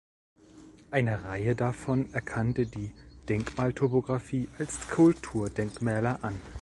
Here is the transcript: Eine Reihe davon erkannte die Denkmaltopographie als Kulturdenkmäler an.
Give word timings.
Eine 0.89 1.25
Reihe 1.25 1.53
davon 1.55 2.11
erkannte 2.11 2.65
die 2.65 2.91
Denkmaltopographie 3.29 4.49
als 4.57 4.89
Kulturdenkmäler 4.89 6.23
an. 6.23 6.41